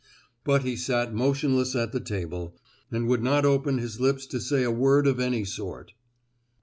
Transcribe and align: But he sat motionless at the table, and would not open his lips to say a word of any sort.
But 0.43 0.63
he 0.63 0.75
sat 0.75 1.13
motionless 1.13 1.75
at 1.75 1.91
the 1.91 1.99
table, 1.99 2.57
and 2.91 3.07
would 3.07 3.21
not 3.21 3.45
open 3.45 3.77
his 3.77 3.99
lips 3.99 4.25
to 4.25 4.41
say 4.41 4.63
a 4.63 4.71
word 4.71 5.05
of 5.05 5.19
any 5.19 5.45
sort. 5.45 5.93